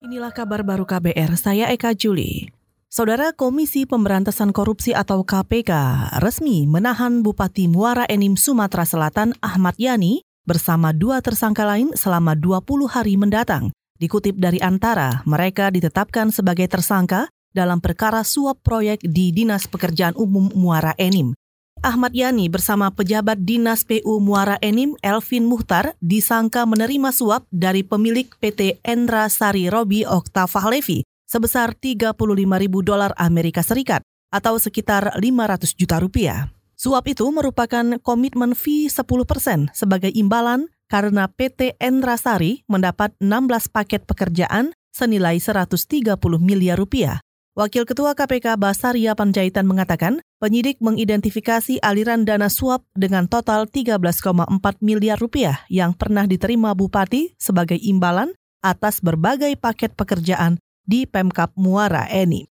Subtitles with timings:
[0.00, 2.48] Inilah kabar baru KBR, saya Eka Juli.
[2.88, 5.68] Saudara Komisi Pemberantasan Korupsi atau KPK
[6.24, 12.64] resmi menahan Bupati Muara Enim Sumatera Selatan Ahmad Yani bersama dua tersangka lain selama 20
[12.88, 13.76] hari mendatang.
[14.00, 20.48] Dikutip dari Antara, mereka ditetapkan sebagai tersangka dalam perkara suap proyek di Dinas Pekerjaan Umum
[20.56, 21.36] Muara Enim.
[21.80, 28.28] Ahmad Yani bersama pejabat Dinas PU Muara Enim Elvin Muhtar disangka menerima suap dari pemilik
[28.36, 35.72] PT Endra Sari Robi Oktavah Levi sebesar 35 ribu dolar Amerika Serikat atau sekitar 500
[35.72, 36.52] juta rupiah.
[36.76, 43.72] Suap itu merupakan komitmen fee 10 persen sebagai imbalan karena PT Endra Sari mendapat 16
[43.72, 45.96] paket pekerjaan senilai 130
[46.44, 47.24] miliar rupiah
[47.58, 54.22] Wakil Ketua KPK Basaria Panjaitan mengatakan, penyidik mengidentifikasi aliran dana suap dengan total 13,4
[54.78, 58.30] miliar rupiah yang pernah diterima Bupati sebagai imbalan
[58.62, 62.46] atas berbagai paket pekerjaan di Pemkap Muara Eni.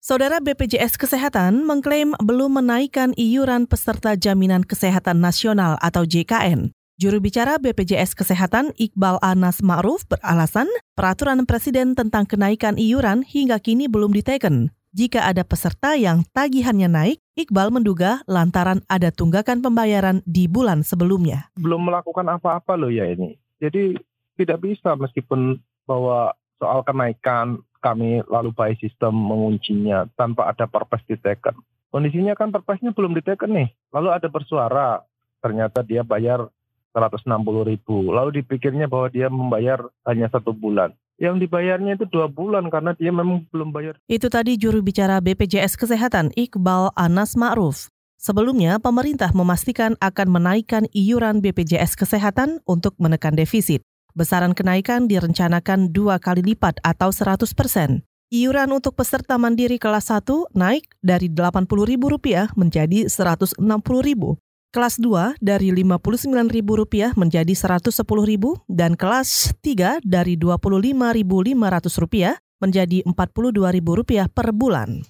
[0.00, 6.72] Saudara BPJS Kesehatan mengklaim belum menaikkan iuran peserta Jaminan Kesehatan Nasional atau JKN.
[6.96, 10.64] Juru bicara BPJS Kesehatan Iqbal Anas Ma'ruf beralasan
[10.96, 14.72] peraturan Presiden tentang kenaikan iuran hingga kini belum diteken.
[14.96, 21.52] Jika ada peserta yang tagihannya naik, Iqbal menduga lantaran ada tunggakan pembayaran di bulan sebelumnya.
[21.60, 23.36] Belum melakukan apa-apa loh ya ini.
[23.60, 24.00] Jadi
[24.40, 31.60] tidak bisa meskipun bahwa soal kenaikan kami lalu by sistem menguncinya tanpa ada perpres diteken.
[31.92, 33.68] Kondisinya kan perpesnya belum diteken nih.
[33.92, 35.04] Lalu ada bersuara,
[35.44, 36.48] ternyata dia bayar
[36.96, 37.28] 160
[37.68, 38.08] ribu.
[38.08, 40.96] Lalu dipikirnya bahwa dia membayar hanya satu bulan.
[41.20, 44.00] Yang dibayarnya itu dua bulan karena dia memang belum bayar.
[44.08, 47.92] Itu tadi juru bicara BPJS Kesehatan Iqbal Anas Ma'ruf.
[48.16, 53.84] Sebelumnya, pemerintah memastikan akan menaikkan iuran BPJS Kesehatan untuk menekan defisit.
[54.16, 58.00] Besaran kenaikan direncanakan dua kali lipat atau 100 persen.
[58.32, 67.18] Iuran untuk peserta mandiri kelas 1 naik dari Rp80.000 menjadi Rp160.000 kelas 2 dari Rp59.000
[67.18, 75.04] menjadi Rp110.000 dan kelas 3 dari Rp25.500 menjadi Rp42.000 per bulan.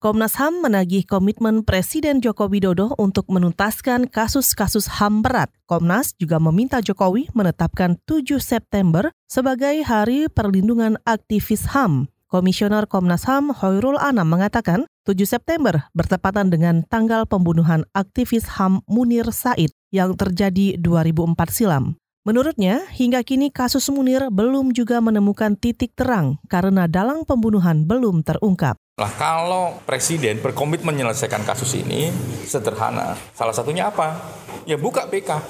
[0.00, 5.52] Komnas HAM menagih komitmen Presiden Joko Widodo untuk menuntaskan kasus-kasus HAM berat.
[5.68, 12.08] Komnas juga meminta Jokowi menetapkan 7 September sebagai Hari Perlindungan Aktivis HAM.
[12.32, 19.32] Komisioner Komnas HAM Hoirul Anam mengatakan 7 September bertepatan dengan tanggal pembunuhan aktivis HAM Munir
[19.32, 21.96] Said yang terjadi 2004 silam.
[22.20, 28.76] Menurutnya, hingga kini kasus Munir belum juga menemukan titik terang karena dalang pembunuhan belum terungkap.
[29.00, 32.12] Nah, kalau presiden berkomitmen menyelesaikan kasus ini
[32.44, 33.16] sederhana.
[33.32, 34.20] Salah satunya apa?
[34.68, 35.40] Ya buka PK.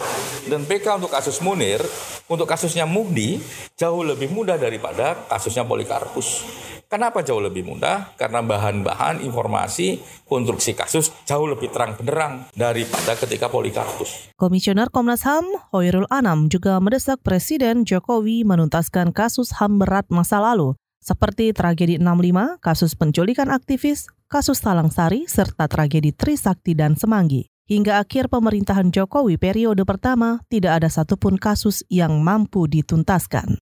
[0.47, 1.83] Dan PK untuk kasus Munir,
[2.31, 3.43] untuk kasusnya Muhdi
[3.75, 6.47] jauh lebih mudah daripada kasusnya Polikarpus.
[6.91, 8.19] Kenapa jauh lebih mudah?
[8.19, 14.35] Karena bahan-bahan informasi konstruksi kasus jauh lebih terang benderang daripada ketika Polikarpus.
[14.35, 20.75] Komisioner Komnas HAM Hoirul Anam juga mendesak Presiden Jokowi menuntaskan kasus HAM berat masa lalu
[20.99, 27.49] seperti tragedi 65, kasus penculikan aktivis, kasus Talang Sari, serta tragedi Trisakti dan Semanggi.
[27.71, 33.63] Hingga akhir pemerintahan Jokowi periode pertama, tidak ada satupun kasus yang mampu dituntaskan.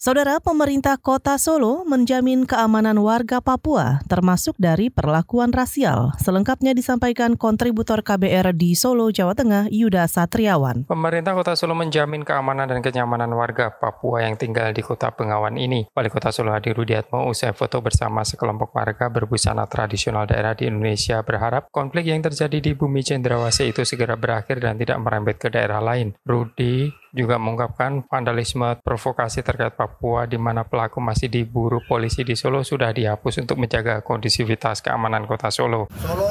[0.00, 6.16] Saudara pemerintah kota Solo menjamin keamanan warga Papua termasuk dari perlakuan rasial.
[6.16, 10.88] Selengkapnya disampaikan kontributor KBR di Solo, Jawa Tengah, Yuda Satriawan.
[10.88, 15.84] Pemerintah kota Solo menjamin keamanan dan kenyamanan warga Papua yang tinggal di kota Bengawan ini.
[15.92, 21.20] Wali kota Solo Hadi Rudiatmo usai foto bersama sekelompok warga berbusana tradisional daerah di Indonesia
[21.20, 25.84] berharap konflik yang terjadi di bumi cendrawasih itu segera berakhir dan tidak merembet ke daerah
[25.84, 26.16] lain.
[26.24, 29.89] Rudi juga mengungkapkan vandalisme provokasi terkait Papua
[30.28, 35.50] di mana pelaku masih diburu polisi di Solo sudah dihapus untuk menjaga kondisivitas keamanan kota
[35.50, 35.90] Solo.
[36.00, 36.28] Solo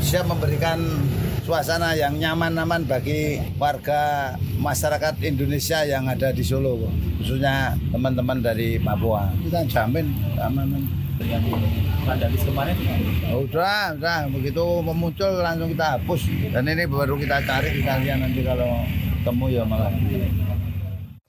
[0.00, 0.78] siap memberikan
[1.42, 6.78] suasana yang nyaman-nyaman bagi warga masyarakat Indonesia yang ada di Solo,
[7.18, 9.30] khususnya teman-teman dari Papua.
[9.42, 10.06] Kita jamin
[10.38, 11.02] keamanan.
[12.02, 12.74] Vandalis kemarin?
[13.30, 16.26] Oh, udah udah begitu memuncul langsung kita hapus.
[16.50, 18.82] Dan ini baru kita cari kita lihat nanti kalau
[19.22, 19.92] ketemu ya malah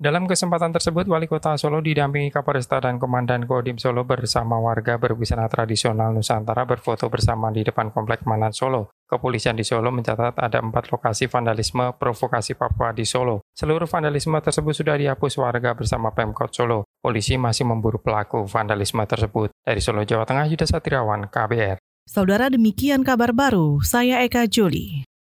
[0.04, 5.48] dalam kesempatan tersebut, Wali Kota Solo didampingi Kapolresta dan Komandan Kodim Solo bersama warga berbusana
[5.48, 8.92] tradisional Nusantara berfoto bersama di depan Komplek Manan Solo.
[9.07, 13.48] Kepolisian di Solo mencatat ada empat lokasi vandalisme provokasi Papua di Solo.
[13.56, 16.84] Seluruh vandalisme tersebut sudah dihapus warga bersama Pemkot Solo.
[17.00, 19.56] Polisi masih memburu pelaku vandalisme tersebut.
[19.62, 21.78] Dari Solo, Jawa Tengah, Yuda Satriawan, KBR.
[22.10, 25.07] Saudara demikian kabar baru, saya Eka Juli.